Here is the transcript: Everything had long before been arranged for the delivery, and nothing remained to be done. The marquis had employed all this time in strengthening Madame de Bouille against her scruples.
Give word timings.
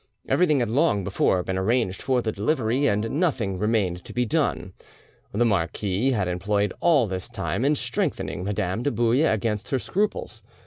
Everything 0.27 0.61
had 0.61 0.71
long 0.71 1.03
before 1.03 1.43
been 1.43 1.59
arranged 1.59 2.01
for 2.01 2.23
the 2.23 2.31
delivery, 2.31 2.87
and 2.87 3.07
nothing 3.11 3.59
remained 3.59 4.03
to 4.03 4.13
be 4.13 4.25
done. 4.25 4.73
The 5.31 5.45
marquis 5.45 6.09
had 6.09 6.27
employed 6.27 6.73
all 6.79 7.05
this 7.05 7.29
time 7.29 7.63
in 7.63 7.75
strengthening 7.75 8.43
Madame 8.43 8.81
de 8.81 8.89
Bouille 8.89 9.31
against 9.31 9.69
her 9.69 9.77
scruples. 9.77 10.41